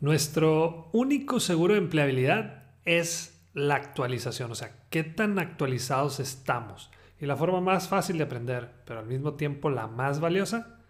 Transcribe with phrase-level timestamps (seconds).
[0.00, 6.90] Nuestro único seguro de empleabilidad es la actualización, o sea, qué tan actualizados estamos.
[7.20, 10.80] Y la forma más fácil de aprender, pero al mismo tiempo la más valiosa,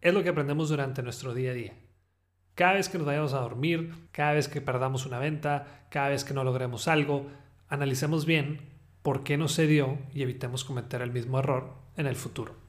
[0.00, 1.74] es lo que aprendemos durante nuestro día a día.
[2.54, 6.22] Cada vez que nos vayamos a dormir, cada vez que perdamos una venta, cada vez
[6.22, 7.26] que no logremos algo,
[7.68, 8.60] analicemos bien
[9.02, 12.61] por qué no se dio y evitemos cometer el mismo error en el futuro.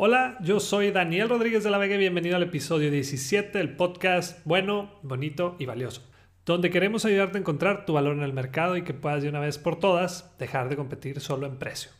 [0.00, 4.38] Hola, yo soy Daniel Rodríguez de la Vega y bienvenido al episodio 17 del podcast
[4.44, 6.08] Bueno, Bonito y Valioso,
[6.46, 9.40] donde queremos ayudarte a encontrar tu valor en el mercado y que puedas de una
[9.40, 11.90] vez por todas dejar de competir solo en precio.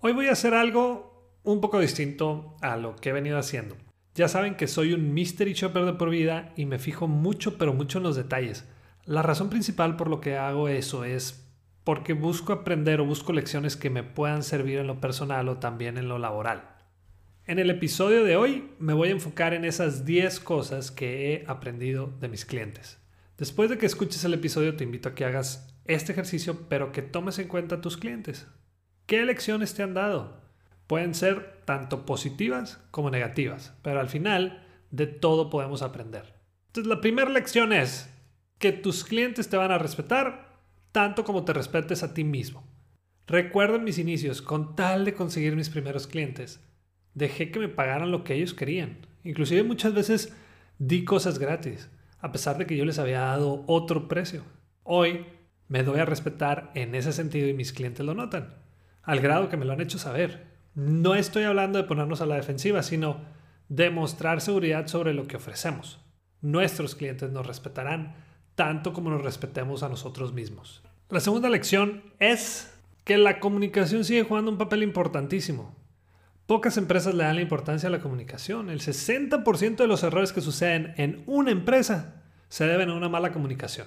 [0.00, 3.76] Hoy voy a hacer algo un poco distinto a lo que he venido haciendo.
[4.16, 7.72] Ya saben que soy un mystery shopper de por vida y me fijo mucho pero
[7.72, 8.68] mucho en los detalles.
[9.04, 11.48] La razón principal por lo que hago eso es
[11.84, 15.98] porque busco aprender o busco lecciones que me puedan servir en lo personal o también
[15.98, 16.71] en lo laboral.
[17.52, 21.44] En el episodio de hoy me voy a enfocar en esas 10 cosas que he
[21.46, 22.98] aprendido de mis clientes.
[23.36, 27.02] Después de que escuches el episodio te invito a que hagas este ejercicio pero que
[27.02, 28.46] tomes en cuenta a tus clientes.
[29.04, 30.40] ¿Qué lecciones te han dado?
[30.86, 36.32] Pueden ser tanto positivas como negativas, pero al final de todo podemos aprender.
[36.68, 38.08] Entonces la primera lección es
[38.56, 40.58] que tus clientes te van a respetar
[40.90, 42.66] tanto como te respetes a ti mismo.
[43.26, 46.66] Recuerdo en mis inicios, con tal de conseguir mis primeros clientes,
[47.14, 48.98] dejé que me pagaran lo que ellos querían.
[49.24, 50.34] Inclusive muchas veces
[50.78, 51.88] di cosas gratis,
[52.20, 54.42] a pesar de que yo les había dado otro precio.
[54.82, 55.26] Hoy
[55.68, 58.54] me doy a respetar en ese sentido y mis clientes lo notan,
[59.02, 60.46] al grado que me lo han hecho saber.
[60.74, 63.20] No estoy hablando de ponernos a la defensiva, sino
[63.68, 66.00] de mostrar seguridad sobre lo que ofrecemos.
[66.40, 68.16] Nuestros clientes nos respetarán
[68.54, 70.82] tanto como nos respetemos a nosotros mismos.
[71.08, 72.72] La segunda lección es
[73.04, 75.74] que la comunicación sigue jugando un papel importantísimo.
[76.52, 78.68] Pocas empresas le dan la importancia a la comunicación.
[78.68, 83.32] El 60% de los errores que suceden en una empresa se deben a una mala
[83.32, 83.86] comunicación.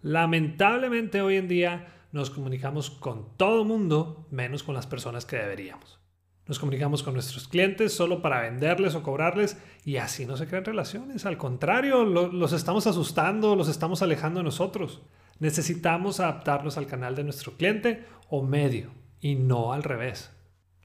[0.00, 6.00] Lamentablemente hoy en día nos comunicamos con todo mundo menos con las personas que deberíamos.
[6.46, 10.64] Nos comunicamos con nuestros clientes solo para venderles o cobrarles y así no se crean
[10.64, 11.26] relaciones.
[11.26, 15.02] Al contrario, los estamos asustando, los estamos alejando de nosotros.
[15.40, 20.30] Necesitamos adaptarnos al canal de nuestro cliente o medio y no al revés.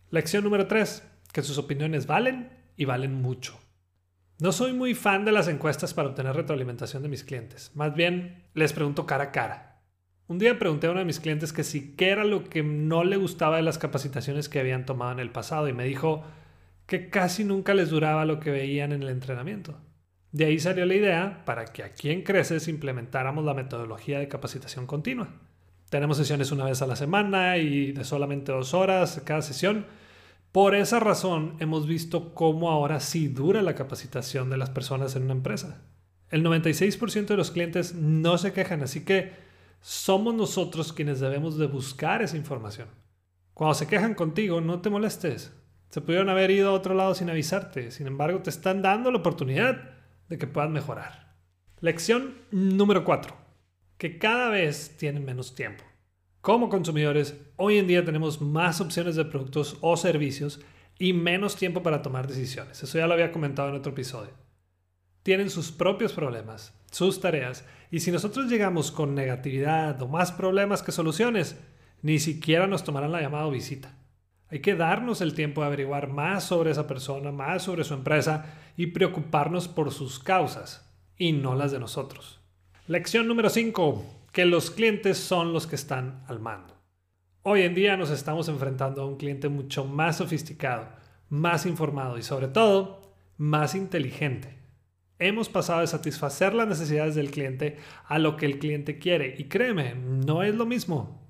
[0.10, 3.60] Lección número 3 que sus opiniones valen y valen mucho.
[4.40, 7.72] No soy muy fan de las encuestas para obtener retroalimentación de mis clientes.
[7.76, 9.82] Más bien, les pregunto cara a cara.
[10.28, 13.04] Un día pregunté a uno de mis clientes que si qué era lo que no
[13.04, 16.24] le gustaba de las capacitaciones que habían tomado en el pasado y me dijo
[16.86, 19.78] que casi nunca les duraba lo que veían en el entrenamiento.
[20.32, 24.88] De ahí salió la idea para que aquí en Creces implementáramos la metodología de capacitación
[24.88, 25.30] continua.
[25.90, 29.86] Tenemos sesiones una vez a la semana y de solamente dos horas cada sesión
[30.54, 35.24] por esa razón hemos visto cómo ahora sí dura la capacitación de las personas en
[35.24, 35.82] una empresa.
[36.30, 39.32] El 96% de los clientes no se quejan, así que
[39.82, 42.88] somos nosotros quienes debemos de buscar esa información.
[43.56, 45.52] Cuando se quejan contigo, no te molestes.
[45.90, 49.18] Se pudieron haber ido a otro lado sin avisarte, sin embargo te están dando la
[49.18, 49.90] oportunidad
[50.30, 51.36] de que puedan mejorar.
[51.80, 53.36] Lección número 4.
[53.98, 55.84] Que cada vez tienen menos tiempo.
[56.44, 60.60] Como consumidores, hoy en día tenemos más opciones de productos o servicios
[61.00, 62.84] y menos tiempo para tomar decisiones.
[62.84, 64.32] Eso ya lo había comentado en otro episodio.
[65.24, 70.84] Tienen sus propios problemas, sus tareas, y si nosotros llegamos con negatividad o más problemas
[70.84, 71.58] que soluciones,
[72.02, 73.98] ni siquiera nos tomarán la llamada o visita.
[74.50, 78.54] Hay que darnos el tiempo de averiguar más sobre esa persona, más sobre su empresa
[78.76, 82.42] y preocuparnos por sus causas y no las de nosotros.
[82.88, 86.74] Lección número 5 que los clientes son los que están al mando.
[87.44, 90.90] Hoy en día nos estamos enfrentando a un cliente mucho más sofisticado,
[91.30, 94.58] más informado y sobre todo más inteligente.
[95.20, 99.44] Hemos pasado de satisfacer las necesidades del cliente a lo que el cliente quiere y
[99.44, 101.30] créeme, no es lo mismo.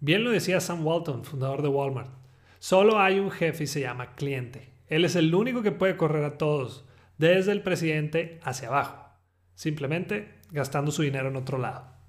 [0.00, 2.10] Bien lo decía Sam Walton, fundador de Walmart.
[2.58, 4.72] Solo hay un jefe y se llama cliente.
[4.86, 6.88] Él es el único que puede correr a todos,
[7.18, 9.10] desde el presidente hacia abajo,
[9.54, 11.99] simplemente gastando su dinero en otro lado.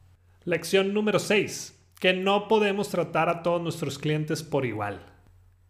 [0.44, 1.80] Lección número 6.
[2.00, 5.06] Que no podemos tratar a todos nuestros clientes por igual.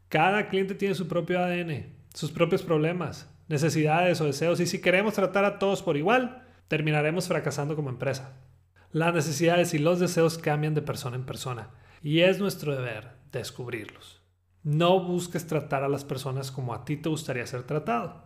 [0.07, 5.15] Cada cliente tiene su propio ADN, sus propios problemas, necesidades o deseos y si queremos
[5.15, 8.37] tratar a todos por igual, terminaremos fracasando como empresa.
[8.93, 11.71] Las necesidades y los deseos cambian de persona en persona
[12.01, 14.21] y es nuestro deber descubrirlos.
[14.63, 18.23] No busques tratar a las personas como a ti te gustaría ser tratado,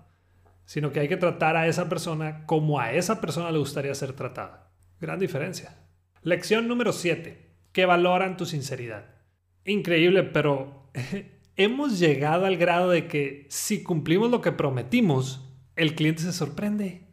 [0.65, 4.13] sino que hay que tratar a esa persona como a esa persona le gustaría ser
[4.13, 4.69] tratada.
[4.99, 5.84] Gran diferencia.
[6.25, 7.37] Lección número 7.
[7.71, 9.05] Que valoran tu sinceridad.
[9.63, 10.89] Increíble, pero
[11.55, 17.03] hemos llegado al grado de que si cumplimos lo que prometimos, el cliente se sorprende.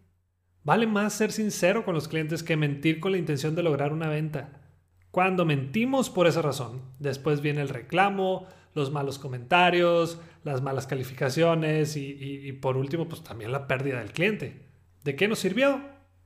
[0.64, 4.08] Vale más ser sincero con los clientes que mentir con la intención de lograr una
[4.08, 4.62] venta.
[5.10, 11.98] Cuando mentimos por esa razón, después viene el reclamo, los malos comentarios, las malas calificaciones
[11.98, 14.62] y, por último, pues también la pérdida del cliente.
[15.04, 15.82] ¿De qué nos sirvió?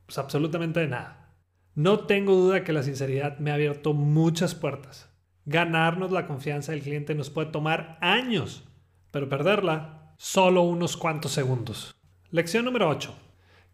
[0.06, 1.25] Pues absolutamente de nada.
[1.76, 5.10] No tengo duda que la sinceridad me ha abierto muchas puertas.
[5.44, 8.64] Ganarnos la confianza del cliente nos puede tomar años,
[9.10, 11.94] pero perderla solo unos cuantos segundos.
[12.30, 13.14] Lección número 8.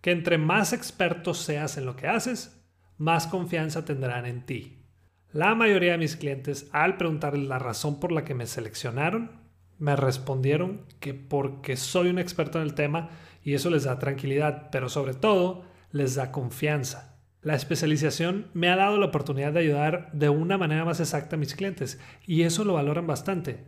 [0.01, 2.61] Que entre más expertos seas en lo que haces,
[2.99, 4.85] más confianza tendrán en ti.
[5.33, 9.31] La mayoría de mis clientes, al preguntarles la razón por la que me seleccionaron,
[9.79, 13.11] me respondieron que porque soy un experto en el tema
[13.45, 15.63] y eso les da tranquilidad, pero sobre todo
[15.93, 17.12] les da confianza.
[17.43, 21.39] La especialización me ha dado la oportunidad de ayudar de una manera más exacta a
[21.41, 23.65] mis clientes y eso lo valoran bastante.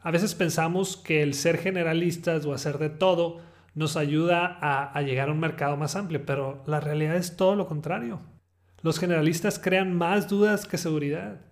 [0.00, 3.38] A veces pensamos que el ser generalistas o hacer de todo
[3.76, 7.68] nos ayuda a, llegar a un mercado más amplio, pero la realidad es todo lo
[7.68, 8.20] contrario.
[8.82, 11.42] Los generalistas crean más dudas que seguridad.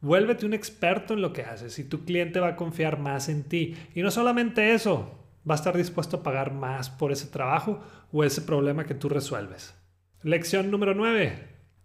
[0.00, 3.44] Vuélvete un experto en lo que haces y tu cliente va a confiar más en
[3.44, 3.76] ti.
[3.94, 7.80] Y no solamente eso, va a estar dispuesto a pagar más por ese trabajo
[8.10, 9.79] o ese problema que tú resuelves.
[10.22, 11.32] Lección número 9.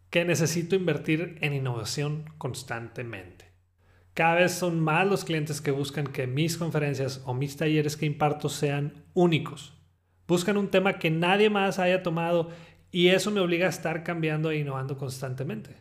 [0.09, 3.45] Que necesito invertir en innovación constantemente.
[4.13, 8.05] Cada vez son más los clientes que buscan que mis conferencias o mis talleres que
[8.05, 9.81] imparto sean únicos.
[10.27, 12.49] Buscan un tema que nadie más haya tomado
[12.91, 15.77] y eso me obliga a estar cambiando e innovando constantemente.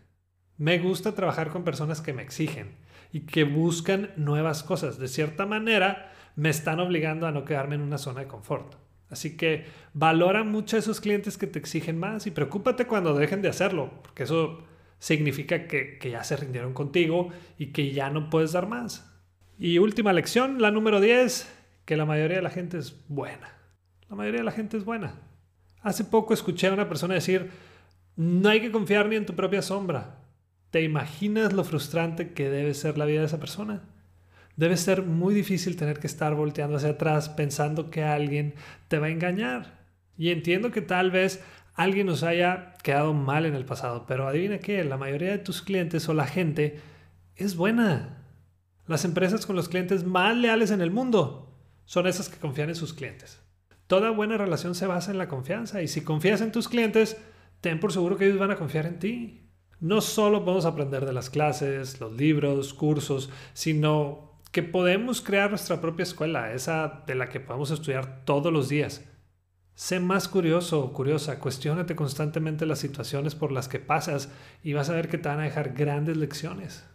[0.57, 2.77] Me gusta trabajar con personas que me exigen
[3.11, 5.01] y que buscan nuevas cosas.
[5.01, 8.84] De cierta manera, me están obligando a no quedarme en una zona de confort.
[9.11, 13.43] Así que valora mucho a esos clientes que te exigen más y preocúpate cuando dejen
[13.43, 14.65] de hacerlo, porque eso
[14.99, 17.29] significa que, que ya se rindieron contigo
[17.59, 19.11] y que ya no puedes dar más.
[19.59, 21.49] Y última lección, la número 10,
[21.85, 23.53] que la mayoría de la gente es buena.
[24.09, 25.15] La mayoría de la gente es buena.
[25.83, 27.51] Hace poco escuché a una persona decir,
[28.17, 30.19] no hay que confiar ni en tu propia sombra.
[30.71, 33.83] ¿Te imaginas lo frustrante que debe ser la vida de esa persona?
[34.57, 38.55] Debe ser muy difícil tener que estar volteando hacia atrás pensando que alguien
[38.89, 39.85] te va a engañar.
[40.17, 41.43] Y entiendo que tal vez
[41.75, 45.61] alguien nos haya quedado mal en el pasado, pero adivina qué, la mayoría de tus
[45.61, 46.81] clientes o la gente
[47.35, 48.25] es buena.
[48.87, 52.77] Las empresas con los clientes más leales en el mundo son esas que confían en
[52.77, 53.41] sus clientes.
[53.87, 57.17] Toda buena relación se basa en la confianza y si confías en tus clientes,
[57.61, 59.51] ten por seguro que ellos van a confiar en ti.
[59.81, 65.81] No solo podemos aprender de las clases, los libros, cursos, sino que podemos crear nuestra
[65.81, 69.05] propia escuela, esa de la que podemos estudiar todos los días.
[69.75, 74.29] Sé más curioso o curiosa, cuestionate constantemente las situaciones por las que pasas
[74.63, 76.87] y vas a ver que te van a dejar grandes lecciones.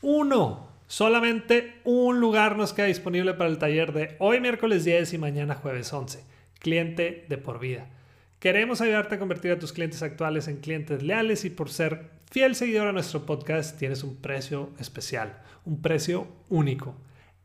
[0.00, 5.18] uno, solamente un lugar nos queda disponible para el taller de hoy miércoles 10 y
[5.18, 6.22] mañana jueves 11.
[6.60, 7.88] Cliente de por vida.
[8.38, 12.54] Queremos ayudarte a convertir a tus clientes actuales en clientes leales y por ser fiel
[12.54, 16.94] seguidor a nuestro podcast tienes un precio especial, un precio único.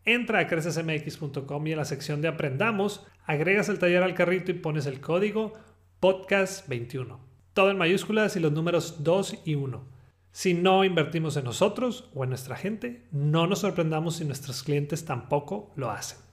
[0.04, 4.56] Entra a crecesmx.com y en la sección de Aprendamos agregas el taller al carrito y
[4.56, 5.54] pones el código
[6.02, 7.20] podcast21.
[7.54, 9.86] Todo en mayúsculas y los números 2 y 1.
[10.34, 15.06] Si no invertimos en nosotros o en nuestra gente, no nos sorprendamos si nuestros clientes
[15.06, 16.31] tampoco lo hacen.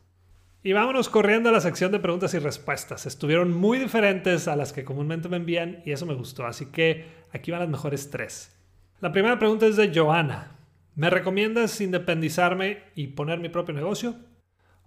[0.68, 3.06] Y vámonos corriendo a la sección de preguntas y respuestas.
[3.06, 7.06] Estuvieron muy diferentes a las que comúnmente me envían y eso me gustó, así que
[7.32, 8.54] aquí van las mejores tres.
[9.00, 10.58] La primera pregunta es de Joana.
[10.94, 14.16] ¿Me recomiendas independizarme y poner mi propio negocio?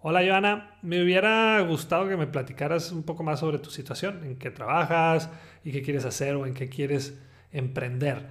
[0.01, 4.35] Hola Joana, me hubiera gustado que me platicaras un poco más sobre tu situación, en
[4.35, 5.31] qué trabajas
[5.63, 7.19] y qué quieres hacer o en qué quieres
[7.51, 8.27] emprender.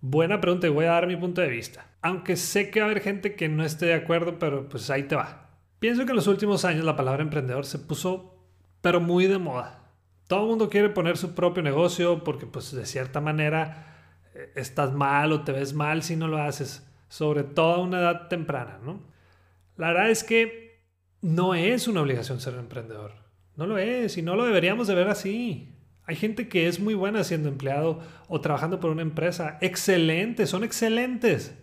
[0.00, 1.88] Buena pregunta y voy a dar mi punto de vista.
[2.00, 5.02] Aunque sé que va a haber gente que no esté de acuerdo, pero pues ahí
[5.02, 5.45] te va.
[5.78, 8.34] Pienso que en los últimos años la palabra emprendedor se puso,
[8.80, 9.92] pero muy de moda.
[10.26, 14.92] Todo el mundo quiere poner su propio negocio porque pues de cierta manera eh, estás
[14.92, 18.78] mal o te ves mal si no lo haces, sobre todo a una edad temprana,
[18.82, 19.00] ¿no?
[19.76, 20.82] La verdad es que
[21.20, 23.12] no es una obligación ser emprendedor.
[23.56, 25.74] No lo es y no lo deberíamos de ver así.
[26.04, 29.58] Hay gente que es muy buena siendo empleado o trabajando por una empresa.
[29.60, 31.56] Excelentes, son excelentes.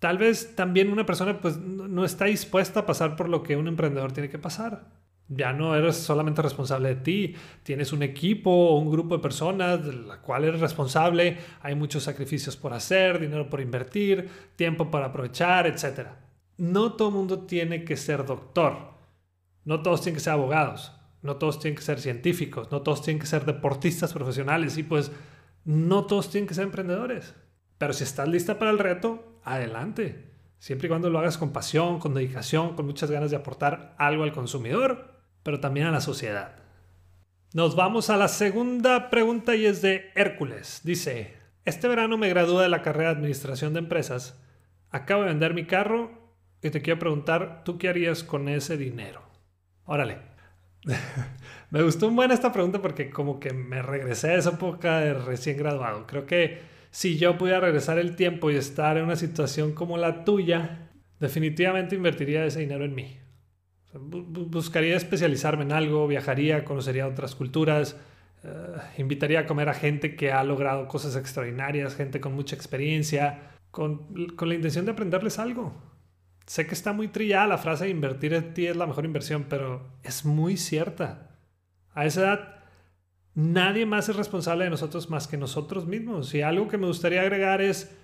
[0.00, 3.68] Tal vez también una persona pues no está dispuesta a pasar por lo que un
[3.68, 4.88] emprendedor tiene que pasar.
[5.28, 9.84] Ya no eres solamente responsable de ti, tienes un equipo o un grupo de personas
[9.84, 15.06] de la cual eres responsable, hay muchos sacrificios por hacer, dinero por invertir, tiempo para
[15.06, 16.08] aprovechar, etc.
[16.56, 18.94] No todo el mundo tiene que ser doctor,
[19.64, 20.92] no todos tienen que ser abogados,
[21.22, 25.12] no todos tienen que ser científicos, no todos tienen que ser deportistas profesionales y pues
[25.64, 27.34] no todos tienen que ser emprendedores.
[27.80, 30.26] Pero si estás lista para el reto, adelante.
[30.58, 34.22] Siempre y cuando lo hagas con pasión, con dedicación, con muchas ganas de aportar algo
[34.22, 36.56] al consumidor, pero también a la sociedad.
[37.54, 40.82] Nos vamos a la segunda pregunta y es de Hércules.
[40.84, 44.38] Dice, este verano me gradué de la carrera de Administración de Empresas.
[44.90, 46.10] Acabo de vender mi carro
[46.60, 49.22] y te quiero preguntar, ¿tú qué harías con ese dinero?
[49.86, 50.18] Órale.
[51.70, 55.14] me gustó un buen esta pregunta porque como que me regresé a esa época de
[55.14, 56.06] recién graduado.
[56.06, 60.24] Creo que si yo pudiera regresar el tiempo y estar en una situación como la
[60.24, 63.18] tuya, definitivamente invertiría ese dinero en mí.
[63.92, 67.96] buscaría especializarme en algo, viajaría, conocería otras culturas,
[68.42, 68.48] eh,
[68.98, 74.28] invitaría a comer a gente que ha logrado cosas extraordinarias, gente con mucha experiencia, con,
[74.36, 75.74] con la intención de aprenderles algo.
[76.46, 79.46] Sé que está muy trillada la frase de invertir en ti es la mejor inversión,
[79.48, 81.36] pero es muy cierta.
[81.94, 82.59] A esa edad
[83.34, 86.34] nadie más es responsable de nosotros más que nosotros mismos.
[86.34, 87.96] Y algo que me gustaría agregar es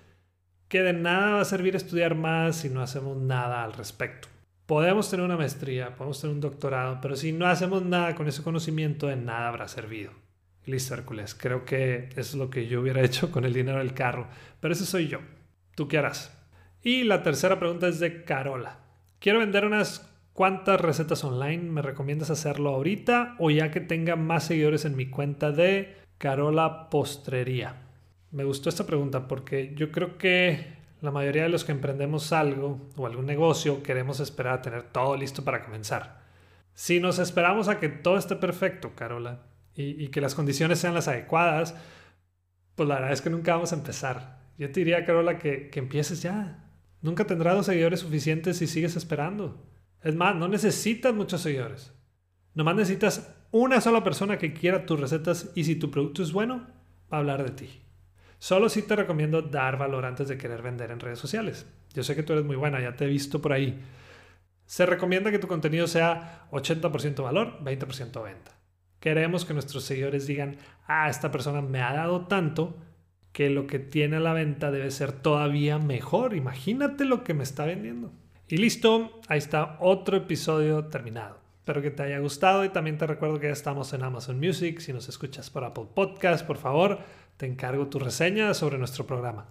[0.67, 4.27] que de nada va a servir estudiar más si no hacemos nada al respecto.
[4.65, 8.43] Podemos tener una maestría, podemos tener un doctorado, pero si no hacemos nada con ese
[8.43, 10.11] conocimiento, de nada habrá servido.
[10.65, 11.33] Listo, Hércules.
[11.33, 14.27] Creo que eso es lo que yo hubiera hecho con el dinero del carro.
[14.59, 15.19] Pero ese soy yo.
[15.75, 16.37] ¿Tú qué harás?
[16.83, 18.79] Y la tercera pregunta es de Carola.
[19.19, 20.07] Quiero vender unas
[20.37, 25.09] ¿Cuántas recetas online me recomiendas hacerlo ahorita o ya que tenga más seguidores en mi
[25.09, 27.87] cuenta de Carola Postrería?
[28.29, 32.87] Me gustó esta pregunta porque yo creo que la mayoría de los que emprendemos algo
[32.95, 36.21] o algún negocio queremos esperar a tener todo listo para comenzar.
[36.75, 39.41] Si nos esperamos a que todo esté perfecto, Carola,
[39.73, 41.73] y, que las condiciones sean las adecuadas,
[42.75, 44.37] pues la verdad es que nunca vamos a empezar.
[44.59, 46.63] Yo te diría, Carola, que, que empieces ya.
[47.01, 49.65] Nunca tendrás los seguidores suficientes si sigues esperando.
[50.03, 51.93] Es más, no necesitas muchos seguidores.
[52.53, 56.67] Nomás necesitas una sola persona que quiera tus recetas y si tu producto es bueno,
[57.11, 57.81] va a hablar de ti.
[58.39, 61.65] Solo sí te recomiendo dar valor antes de querer vender en redes sociales.
[61.93, 63.79] Yo sé que tú eres muy buena, ya te he visto por ahí.
[64.65, 68.51] Se recomienda que tu contenido sea 80% valor, 20% venta.
[68.99, 72.77] Queremos que nuestros seguidores digan, ah, esta persona me ha dado tanto
[73.31, 76.35] que lo que tiene a la venta debe ser todavía mejor.
[76.35, 78.11] Imagínate lo que me está vendiendo.
[78.49, 81.37] Y listo, ahí está otro episodio terminado.
[81.57, 84.79] Espero que te haya gustado y también te recuerdo que ya estamos en Amazon Music.
[84.79, 86.99] Si nos escuchas por Apple Podcast, por favor,
[87.35, 89.49] te encargo tu reseña sobre nuestro programa.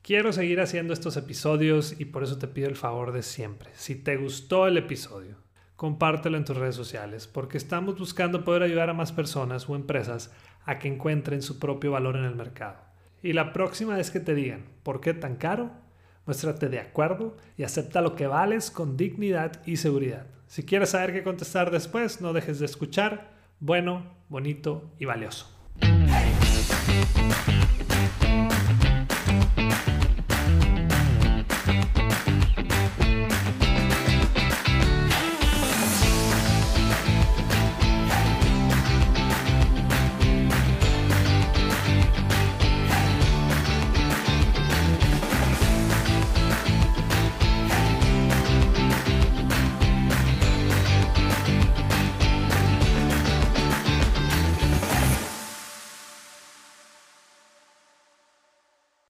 [0.00, 3.68] Quiero seguir haciendo estos episodios y por eso te pido el favor de siempre.
[3.74, 5.36] Si te gustó el episodio,
[5.76, 10.32] compártelo en tus redes sociales porque estamos buscando poder ayudar a más personas o empresas
[10.64, 12.78] a que encuentren su propio valor en el mercado.
[13.22, 15.83] Y la próxima vez que te digan, ¿por qué tan caro?
[16.26, 20.26] Muéstrate de acuerdo y acepta lo que vales con dignidad y seguridad.
[20.46, 23.32] Si quieres saber qué contestar después, no dejes de escuchar.
[23.60, 25.50] Bueno, bonito y valioso.